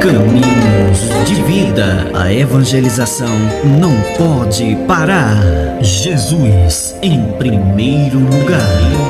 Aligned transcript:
Caminhos 0.00 1.26
de 1.26 1.34
vida. 1.42 2.10
A 2.14 2.32
evangelização 2.32 3.36
não 3.78 3.94
pode 4.16 4.76
parar. 4.86 5.36
Jesus 5.80 6.94
em 7.02 7.32
primeiro 7.32 8.18
lugar. 8.18 9.00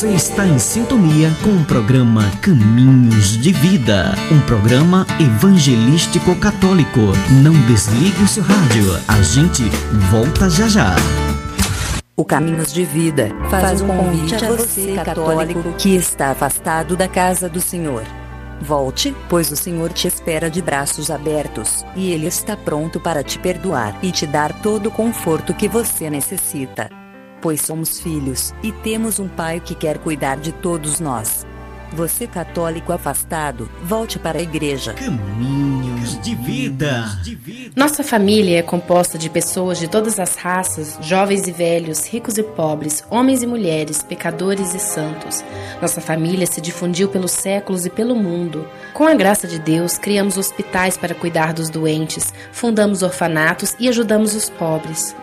Você 0.00 0.08
está 0.08 0.46
em 0.46 0.58
sintonia 0.58 1.30
com 1.42 1.50
o 1.50 1.64
programa 1.64 2.24
Caminhos 2.40 3.36
de 3.36 3.52
Vida, 3.52 4.14
um 4.32 4.40
programa 4.40 5.06
evangelístico 5.18 6.34
católico. 6.36 7.00
Não 7.42 7.52
desligue 7.66 8.22
o 8.22 8.28
seu 8.28 8.42
rádio. 8.42 8.98
A 9.06 9.20
gente 9.20 9.64
volta 10.10 10.48
já 10.48 10.68
já. 10.68 10.96
O 12.20 12.24
Caminhos 12.26 12.70
de 12.70 12.84
Vida 12.84 13.30
faz 13.48 13.80
um 13.80 13.86
convite 13.86 14.34
a 14.34 14.50
você, 14.50 14.92
católico, 14.92 15.72
que 15.78 15.96
está 15.96 16.32
afastado 16.32 16.94
da 16.94 17.08
casa 17.08 17.48
do 17.48 17.62
Senhor. 17.62 18.02
Volte, 18.60 19.16
pois 19.26 19.50
o 19.50 19.56
Senhor 19.56 19.90
te 19.90 20.06
espera 20.06 20.50
de 20.50 20.60
braços 20.60 21.10
abertos, 21.10 21.82
e 21.96 22.12
Ele 22.12 22.26
está 22.26 22.58
pronto 22.58 23.00
para 23.00 23.24
te 23.24 23.38
perdoar 23.38 23.98
e 24.02 24.12
te 24.12 24.26
dar 24.26 24.52
todo 24.60 24.90
o 24.90 24.92
conforto 24.92 25.54
que 25.54 25.66
você 25.66 26.10
necessita. 26.10 26.90
Pois 27.40 27.62
somos 27.62 27.98
filhos, 27.98 28.52
e 28.62 28.70
temos 28.70 29.18
um 29.18 29.26
Pai 29.26 29.58
que 29.58 29.74
quer 29.74 29.96
cuidar 29.96 30.36
de 30.36 30.52
todos 30.52 31.00
nós. 31.00 31.39
Você 31.92 32.26
católico 32.26 32.92
afastado, 32.92 33.68
volte 33.82 34.18
para 34.18 34.38
a 34.38 34.42
igreja. 34.42 34.94
Caminhos 34.94 36.20
de 36.20 36.36
vida. 36.36 37.04
Nossa 37.74 38.04
família 38.04 38.60
é 38.60 38.62
composta 38.62 39.18
de 39.18 39.28
pessoas 39.28 39.78
de 39.78 39.88
todas 39.88 40.20
as 40.20 40.36
raças, 40.36 40.98
jovens 41.00 41.48
e 41.48 41.52
velhos, 41.52 42.06
ricos 42.06 42.38
e 42.38 42.44
pobres, 42.44 43.04
homens 43.10 43.42
e 43.42 43.46
mulheres, 43.46 44.02
pecadores 44.02 44.72
e 44.72 44.78
santos. 44.78 45.44
Nossa 45.82 46.00
família 46.00 46.46
se 46.46 46.60
difundiu 46.60 47.08
pelos 47.08 47.32
séculos 47.32 47.84
e 47.84 47.90
pelo 47.90 48.14
mundo. 48.14 48.66
Com 48.94 49.06
a 49.06 49.14
graça 49.14 49.48
de 49.48 49.58
Deus, 49.58 49.98
criamos 49.98 50.36
hospitais 50.36 50.96
para 50.96 51.14
cuidar 51.14 51.52
dos 51.52 51.68
doentes, 51.68 52.32
fundamos 52.52 53.02
orfanatos 53.02 53.74
e 53.80 53.88
ajudamos 53.88 54.34
os 54.34 54.48
pobres. 54.48 55.14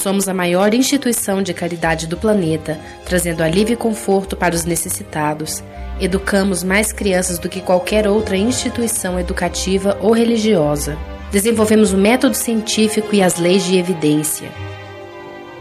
Somos 0.00 0.30
a 0.30 0.32
maior 0.32 0.72
instituição 0.72 1.42
de 1.42 1.52
caridade 1.52 2.06
do 2.06 2.16
planeta, 2.16 2.80
trazendo 3.04 3.42
alívio 3.42 3.74
e 3.74 3.76
conforto 3.76 4.34
para 4.34 4.54
os 4.54 4.64
necessitados. 4.64 5.62
Educamos 6.00 6.64
mais 6.64 6.90
crianças 6.90 7.38
do 7.38 7.50
que 7.50 7.60
qualquer 7.60 8.08
outra 8.08 8.34
instituição 8.34 9.20
educativa 9.20 9.98
ou 10.00 10.12
religiosa. 10.12 10.96
Desenvolvemos 11.30 11.92
o 11.92 11.98
método 11.98 12.34
científico 12.34 13.14
e 13.14 13.22
as 13.22 13.36
leis 13.36 13.62
de 13.62 13.76
evidência. 13.76 14.48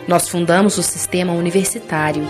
Nós 0.07 0.29
fundamos 0.29 0.77
o 0.77 0.83
sistema 0.83 1.33
universitário. 1.33 2.23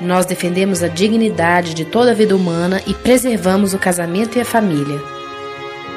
Nós 0.00 0.26
defendemos 0.26 0.84
a 0.84 0.88
dignidade 0.88 1.74
de 1.74 1.84
toda 1.84 2.12
a 2.12 2.14
vida 2.14 2.36
humana 2.36 2.80
e 2.86 2.94
preservamos 2.94 3.74
o 3.74 3.78
casamento 3.78 4.38
e 4.38 4.40
a 4.40 4.44
família. 4.44 5.13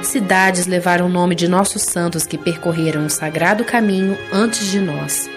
Cidades 0.08 0.68
levaram 0.68 1.08
o 1.08 1.10
nome 1.10 1.36
de 1.36 1.50
nossos 1.50 1.82
santos 1.82 2.26
que 2.26 2.38
percorreram 2.38 3.06
o 3.06 3.10
sagrado 3.10 3.66
caminho 3.66 4.18
antes 4.32 4.72
de 4.72 4.80
nós. 4.80 5.30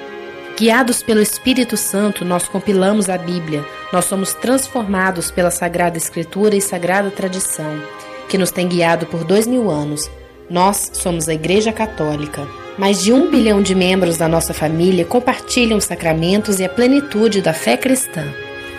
Guiados 0.56 1.02
pelo 1.02 1.20
Espírito 1.20 1.76
Santo, 1.76 2.24
nós 2.24 2.46
compilamos 2.46 3.08
a 3.08 3.18
Bíblia, 3.18 3.64
nós 3.92 4.04
somos 4.04 4.32
transformados 4.32 5.28
pela 5.28 5.50
Sagrada 5.50 5.98
Escritura 5.98 6.54
e 6.54 6.60
Sagrada 6.60 7.10
Tradição, 7.10 7.82
que 8.28 8.38
nos 8.38 8.52
tem 8.52 8.68
guiado 8.68 9.06
por 9.06 9.24
dois 9.24 9.44
mil 9.44 9.68
anos. 9.68 10.08
Nós 10.48 10.92
somos 10.94 11.28
a 11.28 11.34
Igreja 11.34 11.72
Católica. 11.72 12.46
Mais 12.78 13.02
de 13.02 13.12
um 13.12 13.28
bilhão 13.28 13.60
de 13.60 13.74
membros 13.74 14.18
da 14.18 14.28
nossa 14.28 14.54
família 14.54 15.04
compartilham 15.04 15.78
os 15.78 15.84
sacramentos 15.84 16.60
e 16.60 16.64
a 16.64 16.68
plenitude 16.68 17.42
da 17.42 17.52
fé 17.52 17.76
cristã. 17.76 18.24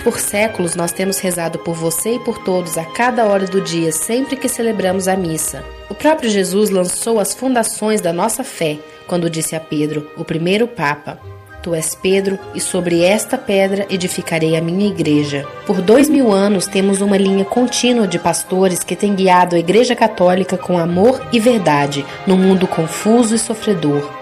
Por 0.03 0.19
séculos, 0.19 0.75
nós 0.75 0.91
temos 0.91 1.19
rezado 1.19 1.59
por 1.59 1.75
você 1.75 2.15
e 2.15 2.19
por 2.19 2.39
todos 2.39 2.75
a 2.75 2.83
cada 2.83 3.27
hora 3.27 3.45
do 3.45 3.61
dia, 3.61 3.91
sempre 3.91 4.35
que 4.35 4.49
celebramos 4.49 5.07
a 5.07 5.15
missa. 5.15 5.63
O 5.89 5.93
próprio 5.93 6.27
Jesus 6.27 6.71
lançou 6.71 7.19
as 7.19 7.35
fundações 7.35 8.01
da 8.01 8.11
nossa 8.11 8.43
fé 8.43 8.79
quando 9.05 9.29
disse 9.29 9.55
a 9.55 9.59
Pedro, 9.59 10.09
o 10.17 10.25
primeiro 10.25 10.67
Papa: 10.67 11.19
Tu 11.61 11.75
és 11.75 11.93
Pedro, 11.93 12.39
e 12.55 12.59
sobre 12.59 13.03
esta 13.03 13.37
pedra 13.37 13.85
edificarei 13.91 14.55
a 14.55 14.61
minha 14.61 14.87
igreja. 14.87 15.47
Por 15.67 15.81
dois 15.81 16.09
mil 16.09 16.31
anos 16.31 16.65
temos 16.65 16.99
uma 16.99 17.17
linha 17.17 17.45
contínua 17.45 18.07
de 18.07 18.17
pastores 18.17 18.83
que 18.83 18.95
tem 18.95 19.13
guiado 19.13 19.55
a 19.55 19.59
Igreja 19.59 19.95
Católica 19.95 20.57
com 20.57 20.79
amor 20.79 21.21
e 21.31 21.39
verdade 21.39 22.03
num 22.25 22.37
mundo 22.37 22.65
confuso 22.65 23.35
e 23.35 23.39
sofredor. 23.39 24.20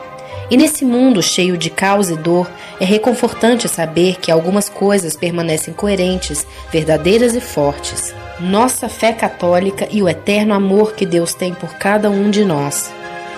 E 0.49 0.57
nesse 0.57 0.83
mundo 0.83 1.21
cheio 1.21 1.57
de 1.57 1.69
caos 1.69 2.09
e 2.09 2.15
dor, 2.15 2.49
é 2.79 2.85
reconfortante 2.85 3.69
saber 3.69 4.19
que 4.19 4.31
algumas 4.31 4.67
coisas 4.67 5.15
permanecem 5.15 5.73
coerentes, 5.73 6.45
verdadeiras 6.71 7.35
e 7.35 7.41
fortes. 7.41 8.15
Nossa 8.39 8.89
fé 8.89 9.13
católica 9.13 9.87
e 9.91 10.01
o 10.01 10.09
eterno 10.09 10.53
amor 10.53 10.93
que 10.93 11.05
Deus 11.05 11.35
tem 11.35 11.53
por 11.53 11.75
cada 11.75 12.09
um 12.09 12.31
de 12.31 12.43
nós. 12.43 12.91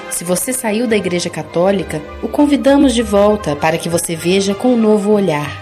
Se 0.10 0.24
você 0.24 0.54
saiu 0.54 0.88
da 0.88 0.96
Igreja 0.96 1.30
Católica, 1.30 2.02
o 2.22 2.28
convidamos 2.28 2.94
de 2.94 3.02
volta 3.02 3.56
para 3.56 3.78
que 3.78 3.90
você 3.90 4.16
veja 4.16 4.54
com 4.54 4.70
um 4.70 4.78
novo 4.78 5.12
olhar. 5.12 5.62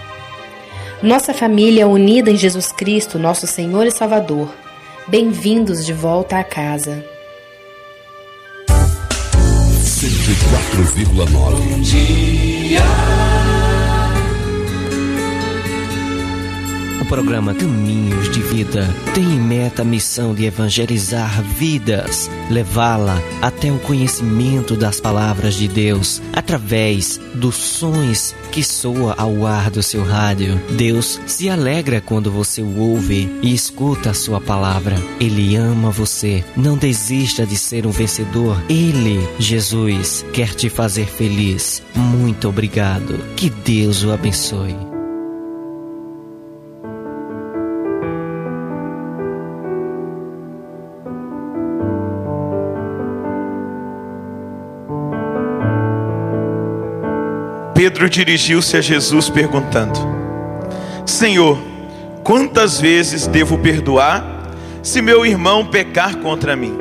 Nossa 1.02 1.32
família 1.32 1.88
unida 1.88 2.30
em 2.30 2.36
Jesus 2.36 2.70
Cristo, 2.70 3.18
nosso 3.18 3.46
Senhor 3.46 3.86
e 3.86 3.90
Salvador. 3.90 4.54
Bem-vindos 5.08 5.84
de 5.86 5.92
volta 5.92 6.38
à 6.38 6.44
casa. 6.44 7.02
104,9 10.50 11.80
dia. 11.82 13.49
Programa 17.10 17.52
Caminhos 17.52 18.30
de 18.30 18.40
Vida 18.40 18.88
tem 19.12 19.24
em 19.24 19.40
meta 19.40 19.82
a 19.82 19.84
missão 19.84 20.32
de 20.32 20.44
evangelizar 20.44 21.42
vidas, 21.42 22.30
levá-la 22.48 23.20
até 23.42 23.72
o 23.72 23.80
conhecimento 23.80 24.76
das 24.76 25.00
palavras 25.00 25.54
de 25.54 25.66
Deus 25.66 26.22
através 26.32 27.20
dos 27.34 27.56
sons 27.56 28.32
que 28.52 28.62
soa 28.62 29.16
ao 29.18 29.44
ar 29.44 29.70
do 29.70 29.82
seu 29.82 30.04
rádio. 30.04 30.60
Deus 30.76 31.20
se 31.26 31.50
alegra 31.50 32.00
quando 32.00 32.30
você 32.30 32.62
o 32.62 32.78
ouve 32.78 33.28
e 33.42 33.52
escuta 33.52 34.10
a 34.10 34.14
sua 34.14 34.40
palavra. 34.40 34.94
Ele 35.18 35.56
ama 35.56 35.90
você. 35.90 36.44
Não 36.56 36.78
desista 36.78 37.44
de 37.44 37.56
ser 37.56 37.88
um 37.88 37.90
vencedor. 37.90 38.56
Ele, 38.68 39.18
Jesus, 39.36 40.24
quer 40.32 40.54
te 40.54 40.68
fazer 40.68 41.06
feliz. 41.06 41.82
Muito 41.92 42.48
obrigado. 42.48 43.18
Que 43.34 43.50
Deus 43.50 44.04
o 44.04 44.12
abençoe. 44.12 44.89
Pedro 57.80 58.10
dirigiu-se 58.10 58.76
a 58.76 58.82
Jesus 58.82 59.30
perguntando: 59.30 59.98
Senhor, 61.06 61.56
quantas 62.22 62.78
vezes 62.78 63.26
devo 63.26 63.56
perdoar 63.56 64.22
se 64.82 65.00
meu 65.00 65.24
irmão 65.24 65.64
pecar 65.64 66.18
contra 66.18 66.54
mim? 66.54 66.76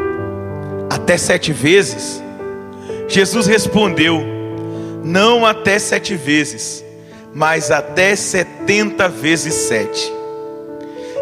Até 0.89 1.17
sete 1.17 1.53
vezes? 1.53 2.21
Jesus 3.07 3.47
respondeu: 3.47 4.21
Não 5.01 5.45
até 5.45 5.79
sete 5.79 6.15
vezes, 6.15 6.83
mas 7.33 7.71
até 7.71 8.13
setenta 8.13 9.07
vezes 9.07 9.53
sete. 9.53 10.11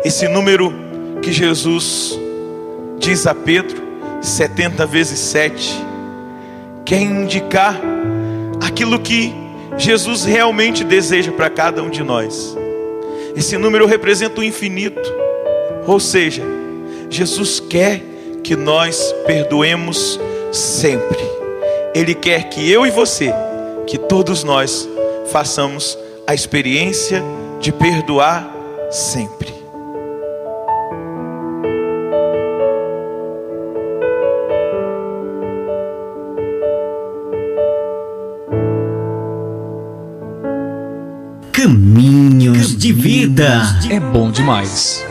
Esse 0.03 0.27
número 0.27 0.73
que 1.21 1.31
Jesus 1.31 2.17
diz 2.97 3.27
a 3.27 3.35
Pedro, 3.35 3.79
setenta 4.23 4.87
vezes 4.87 5.19
sete, 5.19 5.71
quer 6.83 6.99
indicar 6.99 7.79
aquilo 8.59 8.97
que 8.97 9.45
Jesus 9.77 10.23
realmente 10.25 10.83
deseja 10.83 11.31
para 11.31 11.49
cada 11.49 11.81
um 11.83 11.89
de 11.89 12.03
nós. 12.03 12.55
Esse 13.35 13.57
número 13.57 13.85
representa 13.85 14.41
o 14.41 14.43
infinito, 14.43 15.13
ou 15.85 15.99
seja, 15.99 16.43
Jesus 17.09 17.59
quer 17.59 18.01
que 18.43 18.55
nós 18.55 19.13
perdoemos 19.25 20.19
sempre. 20.51 21.19
Ele 21.93 22.15
quer 22.15 22.49
que 22.49 22.69
eu 22.69 22.85
e 22.85 22.89
você, 22.89 23.31
que 23.85 23.97
todos 23.97 24.43
nós 24.43 24.87
façamos 25.31 25.97
a 26.25 26.33
experiência 26.33 27.23
de 27.59 27.71
perdoar 27.71 28.51
sempre. 28.91 29.56
Vida. 42.97 43.61
É 43.89 43.99
bom 43.99 44.31
demais. 44.31 45.05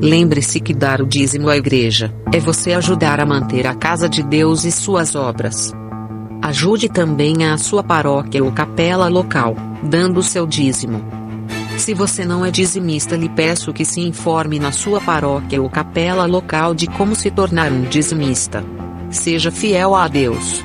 Lembre-se 0.00 0.60
que 0.60 0.74
dar 0.74 1.00
o 1.00 1.06
dízimo 1.06 1.48
à 1.48 1.56
igreja 1.56 2.14
é 2.32 2.38
você 2.38 2.72
ajudar 2.74 3.18
a 3.18 3.26
manter 3.26 3.66
a 3.66 3.74
casa 3.74 4.08
de 4.08 4.22
Deus 4.22 4.64
e 4.64 4.70
suas 4.70 5.14
obras. 5.14 5.72
Ajude 6.42 6.88
também 6.88 7.46
a 7.46 7.56
sua 7.56 7.82
paróquia 7.82 8.44
ou 8.44 8.52
capela 8.52 9.08
local, 9.08 9.56
dando 9.82 10.18
o 10.18 10.22
seu 10.22 10.46
dízimo. 10.46 11.02
Se 11.78 11.94
você 11.94 12.24
não 12.24 12.44
é 12.44 12.50
dizimista, 12.50 13.16
lhe 13.16 13.28
peço 13.28 13.72
que 13.72 13.84
se 13.84 14.00
informe 14.00 14.58
na 14.58 14.70
sua 14.70 15.00
paróquia 15.00 15.60
ou 15.60 15.70
capela 15.70 16.26
local 16.26 16.74
de 16.74 16.86
como 16.86 17.16
se 17.16 17.30
tornar 17.30 17.72
um 17.72 17.82
dizimista. 17.82 18.62
Seja 19.10 19.50
fiel 19.50 19.94
a 19.94 20.06
Deus. 20.06 20.62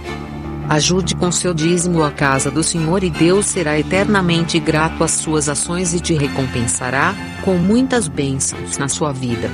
Ajude 0.69 1.15
com 1.15 1.31
seu 1.31 1.53
dízimo 1.53 2.03
a 2.03 2.11
casa 2.11 2.49
do 2.49 2.63
Senhor 2.63 3.03
e 3.03 3.09
Deus 3.09 3.47
será 3.47 3.77
eternamente 3.77 4.59
grato 4.59 5.03
às 5.03 5.11
suas 5.11 5.49
ações 5.49 5.93
e 5.93 5.99
te 5.99 6.13
recompensará, 6.13 7.13
com 7.43 7.55
muitas 7.57 8.07
bênçãos 8.07 8.77
na 8.77 8.87
sua 8.87 9.11
vida. 9.11 9.51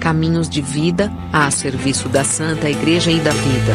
Caminhos 0.00 0.48
de 0.48 0.62
vida, 0.62 1.12
a 1.32 1.50
serviço 1.50 2.08
da 2.08 2.24
Santa 2.24 2.70
Igreja 2.70 3.10
e 3.10 3.20
da 3.20 3.32
vida. 3.32 3.74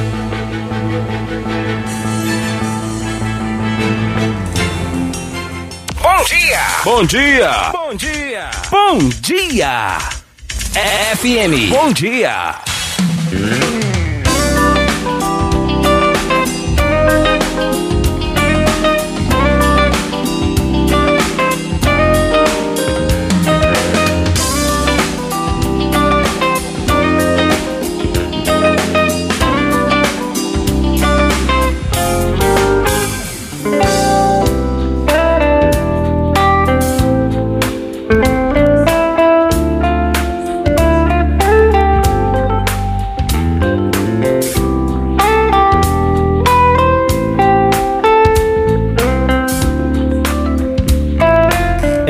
Bom 6.01 6.23
dia! 6.25 6.59
Bom 6.83 7.05
dia! 7.05 7.71
Bom 7.71 7.95
dia! 7.95 8.49
Bom 8.71 9.09
dia! 9.21 9.97
FM. 10.73 11.69
Bom 11.69 11.93
dia! 11.93 12.55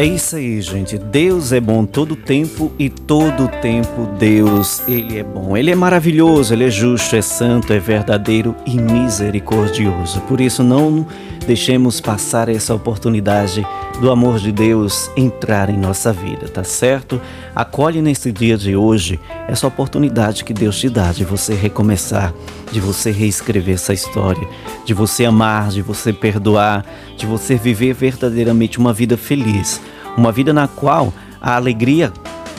É 0.06 0.08
isso 0.08 0.36
aí, 0.36 0.62
gente. 0.62 1.00
Deus 1.00 1.52
é 1.52 1.60
bom 1.60 1.84
todo 1.84 2.16
tempo 2.16 2.72
e 2.78 2.92
todo 2.92 3.48
tempo 3.60 4.06
Deus, 4.20 4.88
ele 4.88 5.18
é 5.18 5.24
bom. 5.24 5.58
Ele 5.58 5.72
é 5.72 5.76
maravilhoso, 5.76 6.54
ele 6.54 6.66
é 6.66 6.70
justo, 6.70 7.16
é 7.16 7.24
santo, 7.24 7.74
é 7.74 7.80
verdadeiro 7.80 8.56
e 8.68 8.80
misericordioso. 8.80 10.22
Por 10.22 10.40
isso 10.40 10.62
não 10.62 11.08
deixemos 11.48 12.00
passar 12.00 12.50
essa 12.50 12.76
oportunidade 12.76 13.66
do 14.00 14.12
amor 14.12 14.38
de 14.38 14.52
Deus 14.52 15.10
entrar 15.18 15.72
em 15.72 15.78
nossa 15.78 16.14
vida, 16.14 16.48
tá 16.50 16.64
certo? 16.64 17.20
Acolhe 17.56 18.00
nesse 18.00 18.32
dia 18.32 18.58
de 18.58 18.76
hoje 18.76 19.20
essa 19.48 19.66
oportunidade 19.66 20.44
que 20.44 20.54
Deus 20.54 20.78
te 20.78 20.88
dá 20.88 21.12
de 21.12 21.26
você 21.26 21.56
recomeçar, 21.56 22.32
de 22.72 22.80
você 22.80 23.10
reescrever 23.10 23.74
essa 23.74 23.94
história, 23.94 24.48
de 24.86 24.94
você 24.94 25.26
amar, 25.26 25.70
de 25.70 25.82
você 25.82 26.14
perdoar, 26.14 26.86
de 27.18 27.26
você 27.26 27.56
viver 27.56 27.94
verdadeiramente 27.94 28.78
uma 28.78 28.94
vida 28.94 29.18
feliz, 29.18 29.82
uma 30.18 30.32
vida 30.32 30.54
na 30.54 30.68
qual 30.68 31.14
a 31.42 31.56
alegria 31.56 32.12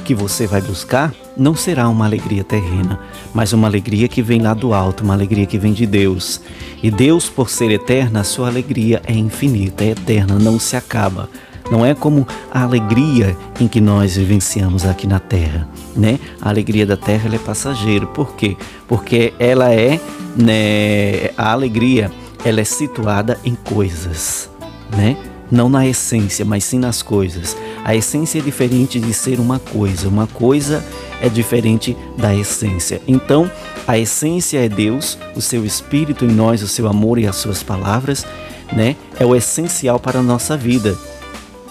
que 0.04 0.14
você 0.14 0.46
vai 0.46 0.60
buscar 0.60 1.12
não 1.36 1.54
será 1.54 1.88
uma 1.88 2.06
alegria 2.06 2.44
terrena, 2.44 3.00
mas 3.34 3.52
uma 3.52 3.66
alegria 3.66 4.08
que 4.08 4.22
vem 4.22 4.40
lá 4.40 4.54
do 4.54 4.72
alto, 4.72 5.04
uma 5.04 5.14
alegria 5.14 5.44
que 5.44 5.58
vem 5.58 5.72
de 5.72 5.86
Deus. 5.86 6.40
E 6.82 6.90
Deus, 6.90 7.28
por 7.28 7.50
ser 7.50 7.70
eterna, 7.70 8.20
a 8.20 8.24
sua 8.24 8.48
alegria 8.48 9.02
é 9.06 9.12
infinita, 9.12 9.84
é 9.84 9.88
eterna, 9.88 10.38
não 10.38 10.58
se 10.58 10.76
acaba. 10.76 11.28
Não 11.70 11.84
é 11.84 11.94
como 11.94 12.26
a 12.50 12.62
alegria 12.62 13.36
em 13.60 13.66
que 13.66 13.80
nós 13.80 14.16
vivenciamos 14.16 14.86
aqui 14.86 15.06
na 15.06 15.18
Terra, 15.18 15.68
né? 15.96 16.20
A 16.40 16.48
alegria 16.48 16.86
da 16.86 16.96
Terra 16.96 17.34
é 17.34 17.38
passageira. 17.38 18.06
Por 18.06 18.36
quê? 18.36 18.56
Porque 18.86 19.34
ela 19.38 19.72
é, 19.74 20.00
né, 20.36 21.30
a 21.36 21.50
alegria, 21.50 22.10
ela 22.44 22.60
é 22.60 22.64
situada 22.64 23.38
em 23.44 23.56
coisas, 23.56 24.48
né? 24.96 25.16
Não 25.50 25.68
na 25.68 25.86
essência, 25.86 26.44
mas 26.44 26.64
sim 26.64 26.78
nas 26.78 27.02
coisas. 27.02 27.56
A 27.84 27.94
essência 27.94 28.38
é 28.38 28.42
diferente 28.42 28.98
de 28.98 29.14
ser 29.14 29.38
uma 29.38 29.58
coisa. 29.58 30.08
Uma 30.08 30.26
coisa 30.26 30.84
é 31.20 31.28
diferente 31.28 31.96
da 32.16 32.34
essência. 32.34 33.00
Então, 33.06 33.50
a 33.86 33.98
essência 33.98 34.64
é 34.64 34.68
Deus, 34.68 35.16
o 35.34 35.40
seu 35.40 35.64
espírito 35.64 36.24
em 36.24 36.32
nós, 36.32 36.62
o 36.62 36.68
seu 36.68 36.88
amor 36.88 37.18
e 37.18 37.26
as 37.26 37.36
suas 37.36 37.62
palavras, 37.62 38.26
né? 38.72 38.96
É 39.18 39.24
o 39.24 39.34
essencial 39.34 40.00
para 40.00 40.18
a 40.18 40.22
nossa 40.22 40.56
vida, 40.56 40.96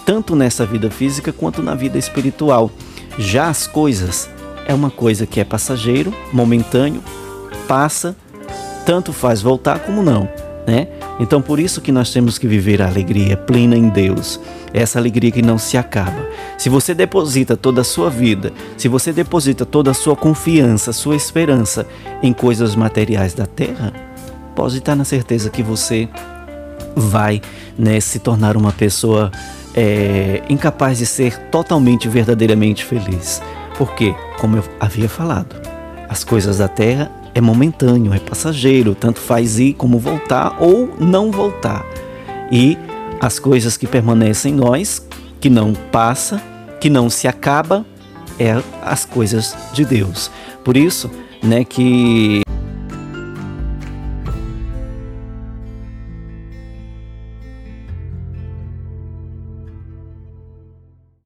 tanto 0.04 0.34
nessa 0.34 0.64
vida 0.64 0.90
física 0.90 1.32
quanto 1.32 1.62
na 1.62 1.74
vida 1.74 1.98
espiritual. 1.98 2.70
Já 3.18 3.48
as 3.48 3.66
coisas 3.66 4.28
é 4.66 4.72
uma 4.72 4.90
coisa 4.90 5.26
que 5.26 5.40
é 5.40 5.44
passageiro, 5.44 6.14
momentâneo, 6.32 7.02
passa, 7.68 8.16
tanto 8.86 9.12
faz 9.12 9.42
voltar 9.42 9.80
como 9.80 10.02
não, 10.02 10.28
né? 10.66 10.88
Então 11.18 11.40
por 11.40 11.58
isso 11.58 11.80
que 11.80 11.90
nós 11.90 12.12
temos 12.12 12.38
que 12.38 12.46
viver 12.46 12.82
a 12.82 12.86
alegria 12.86 13.36
plena 13.36 13.76
em 13.76 13.88
Deus, 13.88 14.38
essa 14.72 14.98
alegria 14.98 15.30
que 15.30 15.42
não 15.42 15.58
se 15.58 15.78
acaba. 15.78 16.28
Se 16.58 16.68
você 16.68 16.94
deposita 16.94 17.56
toda 17.56 17.80
a 17.80 17.84
sua 17.84 18.10
vida, 18.10 18.52
se 18.76 18.88
você 18.88 19.12
deposita 19.12 19.64
toda 19.64 19.90
a 19.90 19.94
sua 19.94 20.14
confiança, 20.14 20.92
sua 20.92 21.16
esperança 21.16 21.86
em 22.22 22.32
coisas 22.32 22.74
materiais 22.74 23.32
da 23.32 23.46
terra, 23.46 23.92
pode 24.54 24.78
estar 24.78 24.94
na 24.94 25.04
certeza 25.04 25.48
que 25.48 25.62
você 25.62 26.08
vai 26.94 27.40
né, 27.78 28.00
se 28.00 28.18
tornar 28.18 28.56
uma 28.56 28.72
pessoa 28.72 29.30
é, 29.74 30.42
incapaz 30.48 30.98
de 30.98 31.06
ser 31.06 31.36
totalmente, 31.50 32.08
verdadeiramente 32.08 32.84
feliz. 32.84 33.42
Porque, 33.76 34.14
como 34.38 34.56
eu 34.56 34.64
havia 34.80 35.08
falado, 35.08 35.54
as 36.08 36.24
coisas 36.24 36.58
da 36.58 36.68
terra 36.68 37.10
é 37.36 37.40
momentâneo, 37.42 38.14
é 38.14 38.18
passageiro, 38.18 38.94
tanto 38.94 39.20
faz 39.20 39.58
ir 39.58 39.74
como 39.74 39.98
voltar 39.98 40.56
ou 40.58 40.88
não 40.98 41.30
voltar. 41.30 41.84
E 42.50 42.78
as 43.20 43.38
coisas 43.38 43.76
que 43.76 43.86
permanecem 43.86 44.54
em 44.54 44.56
nós, 44.56 45.06
que 45.38 45.50
não 45.50 45.74
passa, 45.74 46.42
que 46.80 46.88
não 46.88 47.10
se 47.10 47.28
acaba, 47.28 47.84
é 48.40 48.58
as 48.82 49.04
coisas 49.04 49.54
de 49.74 49.84
Deus. 49.84 50.30
Por 50.64 50.78
isso, 50.78 51.10
né, 51.42 51.62
que 51.62 52.40